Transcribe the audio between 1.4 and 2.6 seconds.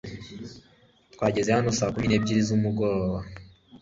hano saa kumi n'ebyiri